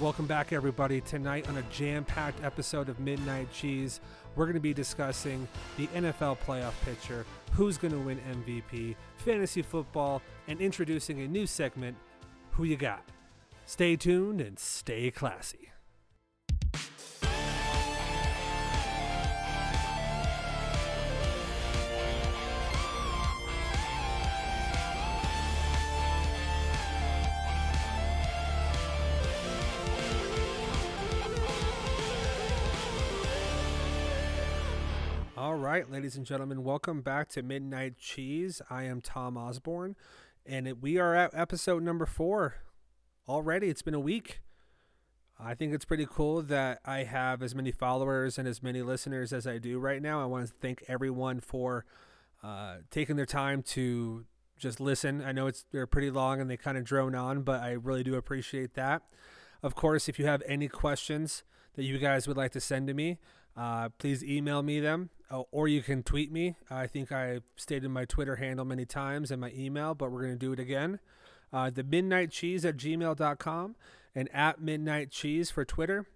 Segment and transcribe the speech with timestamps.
[0.00, 1.00] Welcome back, everybody.
[1.00, 4.00] Tonight, on a jam packed episode of Midnight Cheese,
[4.34, 9.62] we're going to be discussing the NFL playoff picture, who's going to win MVP, fantasy
[9.62, 11.96] football, and introducing a new segment,
[12.50, 13.04] Who You Got.
[13.66, 15.70] Stay tuned and stay classy.
[35.54, 38.60] All right, ladies and gentlemen, welcome back to Midnight Cheese.
[38.68, 39.94] I am Tom Osborne,
[40.44, 42.56] and it, we are at episode number four
[43.28, 43.68] already.
[43.68, 44.40] It's been a week.
[45.38, 49.32] I think it's pretty cool that I have as many followers and as many listeners
[49.32, 50.20] as I do right now.
[50.20, 51.84] I want to thank everyone for
[52.42, 54.24] uh, taking their time to
[54.58, 55.22] just listen.
[55.22, 58.02] I know it's they're pretty long and they kind of drone on, but I really
[58.02, 59.02] do appreciate that.
[59.62, 61.44] Of course, if you have any questions
[61.76, 63.18] that you guys would like to send to me,
[63.56, 66.56] uh, please email me them uh, or you can tweet me.
[66.70, 70.34] I think I stated my Twitter handle many times and my email, but we're going
[70.34, 71.00] to do it again.
[71.52, 73.76] Uh, the midnight cheese at gmail.com
[74.14, 76.06] and at midnight cheese for Twitter.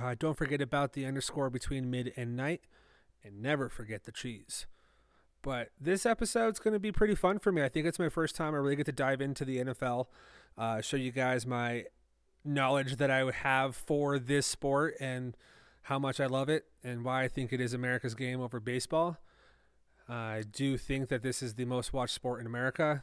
[0.00, 2.62] Uh, don't forget about the underscore between mid and night
[3.24, 4.66] and never forget the cheese.
[5.42, 7.62] But this episode's going to be pretty fun for me.
[7.62, 10.06] I think it's my first time I really get to dive into the NFL,
[10.56, 11.86] uh, show you guys my
[12.44, 15.36] knowledge that I have for this sport and
[15.90, 19.18] how much I love it and why I think it is America's game over baseball.
[20.08, 23.02] I do think that this is the most watched sport in America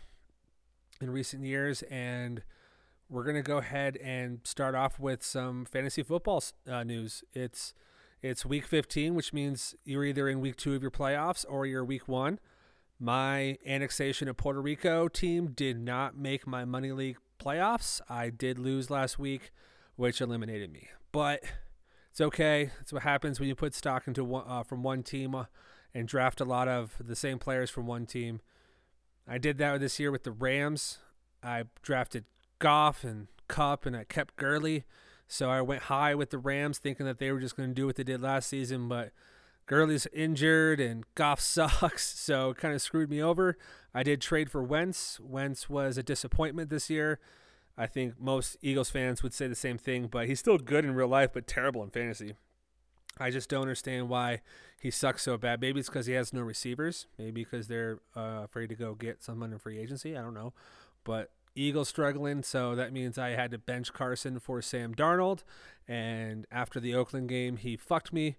[1.01, 2.43] in recent years, and
[3.09, 7.25] we're gonna go ahead and start off with some fantasy football uh, news.
[7.33, 7.73] It's
[8.21, 11.83] it's week 15, which means you're either in week two of your playoffs or you're
[11.83, 12.39] week one.
[13.01, 17.99] My annexation of Puerto Rico team did not make my money league playoffs.
[18.07, 19.51] I did lose last week,
[19.97, 21.43] which eliminated me, but
[22.17, 22.71] it's okay.
[22.81, 25.45] It's what happens when you put stock into one, uh, from one team uh,
[25.93, 28.41] and draft a lot of the same players from one team.
[29.27, 30.97] I did that this year with the Rams.
[31.43, 32.25] I drafted
[32.57, 34.83] Goff and Kupp, and I kept Gurley.
[35.27, 37.85] So I went high with the Rams, thinking that they were just going to do
[37.85, 38.89] what they did last season.
[38.89, 39.11] But
[39.67, 43.59] Gurley's injured and Goff sucks, so it kind of screwed me over.
[43.93, 45.19] I did trade for Wentz.
[45.19, 47.19] Wentz was a disappointment this year.
[47.77, 50.95] I think most Eagles fans would say the same thing, but he's still good in
[50.95, 52.33] real life, but terrible in fantasy.
[53.19, 54.41] I just don't understand why
[54.81, 55.61] he sucks so bad.
[55.61, 57.07] Maybe it's because he has no receivers.
[57.17, 60.17] Maybe because they're uh, afraid to go get someone in free agency.
[60.17, 60.53] I don't know.
[61.03, 65.43] But Eagles struggling, so that means I had to bench Carson for Sam Darnold.
[65.87, 68.37] And after the Oakland game, he fucked me.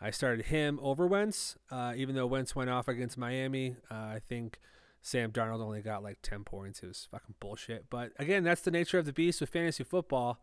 [0.00, 3.76] I started him over Wentz, uh, even though Wentz went off against Miami.
[3.90, 4.58] Uh, I think–
[5.02, 6.82] Sam Darnold only got like 10 points.
[6.82, 7.86] It was fucking bullshit.
[7.90, 10.40] But again, that's the nature of the beast with fantasy football.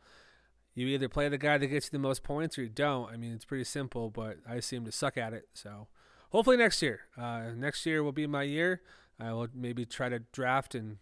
[0.75, 3.09] You either play the guy that gets you the most points or you don't.
[3.09, 5.47] I mean, it's pretty simple, but I seem to suck at it.
[5.53, 5.88] So
[6.31, 7.02] hopefully next year.
[7.18, 8.81] Uh, next year will be my year.
[9.18, 10.97] I will maybe try to draft and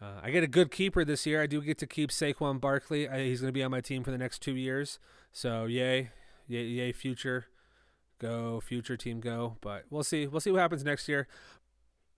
[0.00, 1.42] uh, I get a good keeper this year.
[1.42, 3.08] I do get to keep Saquon Barkley.
[3.08, 4.98] I, he's going to be on my team for the next two years.
[5.32, 6.10] So yay,
[6.48, 7.46] yay, yay, future,
[8.18, 9.58] go, future team, go.
[9.60, 10.26] But we'll see.
[10.26, 11.28] We'll see what happens next year.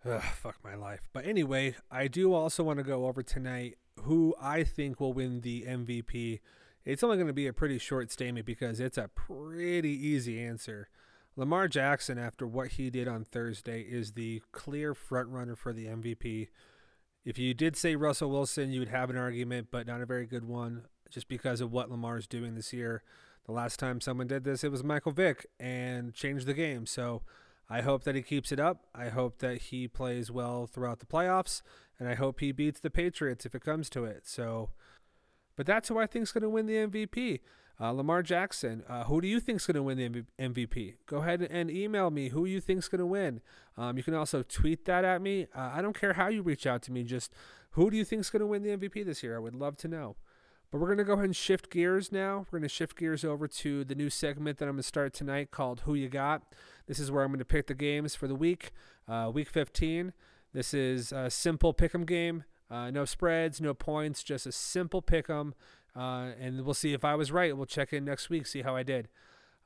[0.05, 1.09] Ugh, fuck my life.
[1.13, 5.43] But anyway, I do also want to go over tonight who I think will win
[5.43, 6.41] the MVP.
[6.85, 10.89] It's only going to be a pretty short statement because it's a pretty easy answer.
[11.37, 15.87] Lamar Jackson, after what he did on Thursday, is the clear front runner for the
[15.87, 16.49] MVP.
[17.25, 20.27] If you did say Russell Wilson, you would have an argument, but not a very
[20.27, 23.03] good one, just because of what Lamar is doing this year.
[23.47, 26.85] The last time someone did this, it was Michael Vick and changed the game.
[26.87, 27.23] So
[27.73, 28.85] I hope that he keeps it up.
[28.95, 31.63] I hope that he plays well throughout the playoffs,
[31.99, 34.27] and I hope he beats the Patriots if it comes to it.
[34.27, 34.73] So,
[35.57, 37.41] but that's who I think is going to win the MVP.
[37.81, 38.85] Uh, Lamar Jackson.
[38.87, 40.97] Uh, who do you think is going to win the MVP?
[41.07, 43.41] Go ahead and email me who you think is going to win.
[43.79, 45.47] Um, you can also tweet that at me.
[45.57, 47.05] Uh, I don't care how you reach out to me.
[47.05, 47.33] Just
[47.71, 49.35] who do you think is going to win the MVP this year?
[49.35, 50.17] I would love to know.
[50.71, 52.47] But we're going to go ahead and shift gears now.
[52.51, 55.15] We're going to shift gears over to the new segment that I'm going to start
[55.15, 56.43] tonight called Who You Got.
[56.87, 58.73] This is where I'm going to pick the games for the week,
[59.09, 60.13] uh, week 15.
[60.53, 62.45] This is a simple pick 'em game.
[62.71, 65.55] Uh, no spreads, no points, just a simple pick 'em.
[65.95, 67.57] Uh, and we'll see if I was right.
[67.57, 69.09] We'll check in next week, see how I did.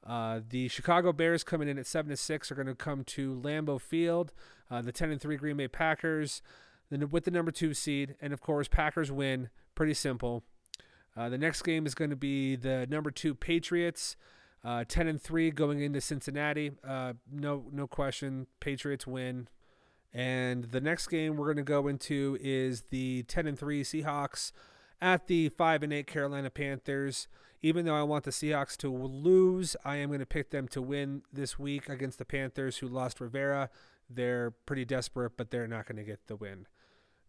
[0.04, 3.34] Uh, the Chicago Bears coming in at seven to six are going to come to
[3.34, 4.32] Lambeau Field.
[4.70, 6.42] Uh, the ten and three Green Bay Packers,
[6.90, 9.50] then with the number two seed, and of course Packers win.
[9.74, 10.44] Pretty simple.
[11.16, 14.16] Uh, the next game is going to be the number two Patriots,
[14.66, 16.72] uh, ten and three going into Cincinnati.
[16.86, 19.48] Uh, no, no question, Patriots win.
[20.12, 24.50] And the next game we're going to go into is the ten and three Seahawks
[25.00, 27.28] at the 5 and 8 Carolina Panthers.
[27.62, 30.82] Even though I want the Seahawks to lose, I am going to pick them to
[30.82, 33.70] win this week against the Panthers, who lost Rivera.
[34.08, 36.66] They're pretty desperate, but they're not going to get the win.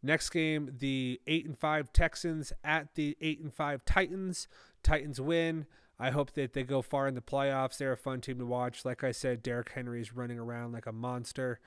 [0.03, 4.47] Next game, the 8 and 5 Texans at the 8 and 5 Titans.
[4.83, 5.65] Titans win.
[5.99, 7.77] I hope that they go far in the playoffs.
[7.77, 8.85] They're a fun team to watch.
[8.85, 11.59] Like I said, Derrick Henry is running around like a monster.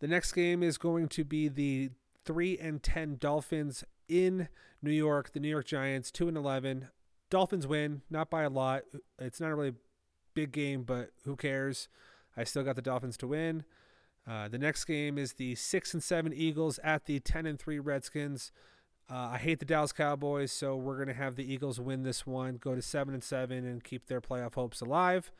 [0.00, 1.90] The next game is going to be the
[2.24, 4.48] 3 and 10 Dolphins in
[4.82, 5.32] New York.
[5.32, 6.88] The New York Giants 2 and 11.
[7.30, 8.82] Dolphins win, not by a lot.
[9.18, 9.74] It's not a really
[10.34, 11.88] big game, but who cares?
[12.36, 13.64] I still got the Dolphins to win.
[14.28, 17.78] Uh, the next game is the 6 and 7 Eagles at the 10 and 3
[17.78, 18.52] Redskins.
[19.12, 22.26] Uh, I hate the Dallas Cowboys, so we're going to have the Eagles win this
[22.26, 25.30] one, go to 7 and 7 and keep their playoff hopes alive.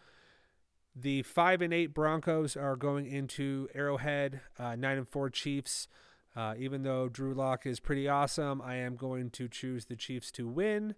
[0.94, 5.88] The 5 and 8 Broncos are going into Arrowhead, uh, 9 and 4 Chiefs.
[6.36, 10.30] Uh, even though Drew Lock is pretty awesome, I am going to choose the Chiefs
[10.32, 10.94] to win.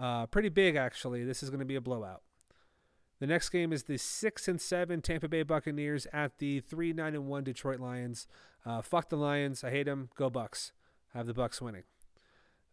[0.00, 1.24] Uh, pretty big, actually.
[1.24, 2.22] This is going to be a blowout.
[3.18, 7.14] The next game is the 6 and 7 Tampa Bay Buccaneers at the 3 9
[7.16, 8.28] and 1 Detroit Lions.
[8.64, 9.64] Uh, fuck the Lions.
[9.64, 10.10] I hate them.
[10.14, 10.70] Go Bucs.
[11.12, 11.82] have the Bucs winning.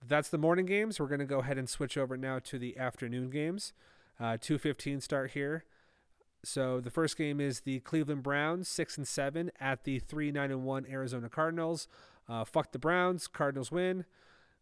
[0.06, 1.00] That's the morning games.
[1.00, 3.74] We're going to go ahead and switch over now to the afternoon games.
[4.20, 5.66] Uh, 2:15 start here.
[6.44, 10.50] So the first game is the Cleveland Browns, six and seven, at the three nine
[10.52, 11.88] and one Arizona Cardinals.
[12.28, 13.28] Uh, fuck the Browns.
[13.28, 14.06] Cardinals win.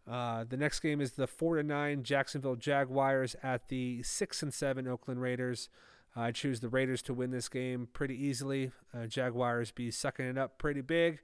[0.09, 4.53] Uh, the next game is the four to nine Jacksonville Jaguars at the six and
[4.53, 5.69] seven Oakland Raiders.
[6.15, 8.71] I choose the Raiders to win this game pretty easily.
[8.93, 11.19] Uh, Jaguars be sucking it up pretty big.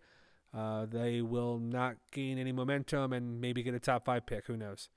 [0.55, 4.45] Uh, they will not gain any momentum and maybe get a top five pick.
[4.47, 4.89] Who knows?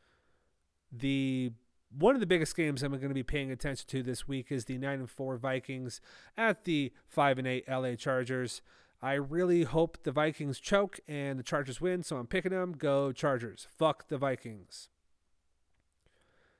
[0.93, 1.53] The
[1.97, 4.67] one of the biggest games I'm going to be paying attention to this week is
[4.67, 6.01] the nine and four Vikings
[6.37, 8.63] at the five and eight LA Chargers.
[9.01, 12.73] I really hope the Vikings choke and the Chargers win, so I'm picking them.
[12.73, 13.67] Go Chargers!
[13.77, 14.89] Fuck the Vikings.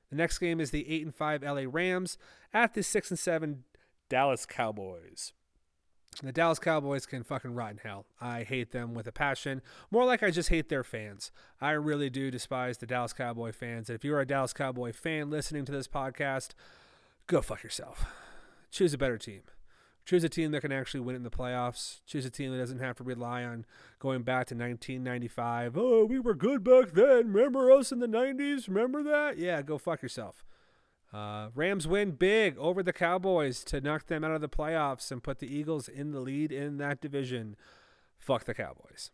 [0.09, 2.17] The next game is the eight and five LA Rams
[2.53, 3.63] at the six and seven
[4.09, 5.33] Dallas Cowboys.
[6.21, 8.05] The Dallas Cowboys can fucking rot in hell.
[8.19, 9.61] I hate them with a passion.
[9.89, 11.31] More like I just hate their fans.
[11.61, 13.89] I really do despise the Dallas Cowboy fans.
[13.89, 16.49] And if you're a Dallas Cowboy fan listening to this podcast,
[17.27, 18.05] go fuck yourself.
[18.69, 19.43] Choose a better team.
[20.05, 22.01] Choose a team that can actually win in the playoffs.
[22.05, 23.65] Choose a team that doesn't have to rely on
[23.99, 25.77] going back to 1995.
[25.77, 27.31] Oh, we were good back then.
[27.31, 28.67] Remember us in the 90s?
[28.67, 29.37] Remember that?
[29.37, 30.43] Yeah, go fuck yourself.
[31.11, 35.23] Uh, Rams win big over the Cowboys to knock them out of the playoffs and
[35.23, 37.55] put the Eagles in the lead in that division.
[38.19, 39.11] Fuck the Cowboys.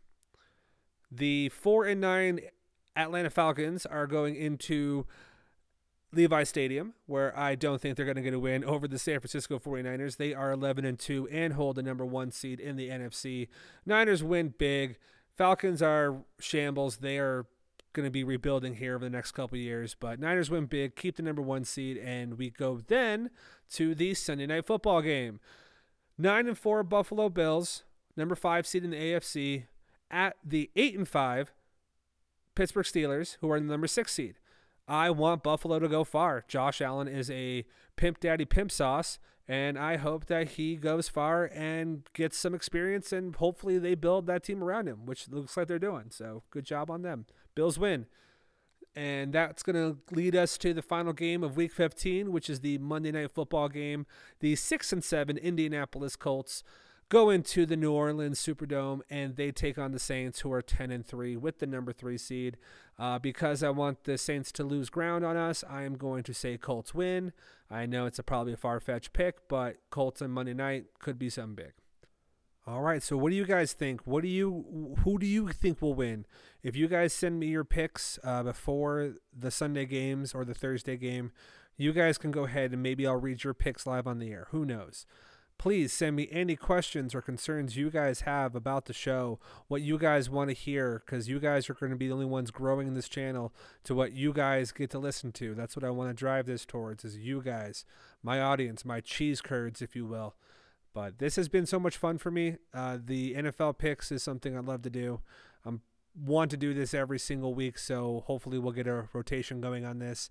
[1.10, 2.42] The four and nine
[2.96, 5.06] Atlanta Falcons are going into
[6.12, 9.20] Levi Stadium, where I don't think they're going to get a win over the San
[9.20, 10.18] Francisco 49ers.
[10.18, 13.48] They are 11 and 2 and hold the number one seed in the NFC.
[13.86, 14.98] Niners win big.
[15.36, 16.98] Falcons are shambles.
[16.98, 17.46] They are
[17.96, 19.96] going to be rebuilding here over the next couple years.
[20.00, 23.32] But Niners win big, keep the number one seed, and we go then
[23.72, 25.40] to the Sunday night football game.
[26.18, 27.84] Nine and four Buffalo Bills,
[28.16, 29.66] number five seed in the AFC,
[30.12, 31.54] at the eight and five
[32.54, 34.36] Pittsburgh Steelers, who are the number six seed.
[34.88, 36.44] I want Buffalo to go far.
[36.48, 37.66] Josh Allen is a
[37.96, 43.12] pimp daddy pimp sauce, and I hope that he goes far and gets some experience,
[43.12, 46.06] and hopefully they build that team around him, which looks like they're doing.
[46.10, 47.26] So good job on them.
[47.56, 48.06] Bills win.
[48.98, 52.62] And that's going to lead us to the final game of Week 15, which is
[52.62, 54.06] the Monday Night Football game.
[54.40, 56.64] The six and seven Indianapolis Colts
[57.10, 60.92] go into the New Orleans Superdome and they take on the Saints, who are 10
[60.92, 62.58] and 3 with the number three seed.
[62.98, 66.34] Uh, because I want the Saints to lose ground on us, I am going to
[66.34, 67.34] say Colts win.
[67.70, 71.20] I know it's a, probably a far fetched pick, but Colts on Monday night could
[71.20, 71.74] be something big.
[72.68, 74.02] All right, so what do you guys think?
[74.08, 76.26] What do you who do you think will win?
[76.64, 80.98] If you guys send me your picks uh, before the Sunday games or the Thursday
[80.98, 81.32] game,
[81.78, 84.48] you guys can go ahead and maybe I'll read your picks live on the air.
[84.50, 85.06] Who knows?
[85.58, 89.98] Please send me any questions or concerns you guys have about the show, what you
[89.98, 92.94] guys want to hear, because you guys are going to be the only ones growing
[92.94, 95.56] this channel to what you guys get to listen to.
[95.56, 97.86] That's what I want to drive this towards is you guys,
[98.22, 100.36] my audience, my cheese curds, if you will.
[100.94, 102.58] But this has been so much fun for me.
[102.74, 105.22] Uh, the NFL picks is something I'd love to do.
[105.66, 105.72] I
[106.16, 110.00] want to do this every single week, so hopefully we'll get a rotation going on
[110.00, 110.30] this.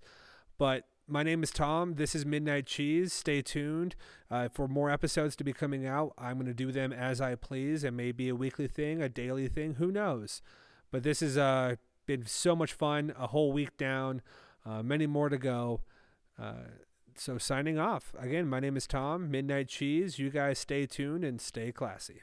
[0.57, 1.95] But my name is Tom.
[1.95, 3.13] This is Midnight Cheese.
[3.13, 3.95] Stay tuned
[4.31, 6.13] uh, for more episodes to be coming out.
[6.17, 7.83] I'm going to do them as I please.
[7.83, 9.75] It may be a weekly thing, a daily thing.
[9.75, 10.41] Who knows?
[10.91, 13.13] But this has uh, been so much fun.
[13.17, 14.21] A whole week down,
[14.65, 15.81] uh, many more to go.
[16.41, 16.69] Uh,
[17.15, 18.13] so signing off.
[18.17, 20.17] Again, my name is Tom, Midnight Cheese.
[20.17, 22.21] You guys stay tuned and stay classy.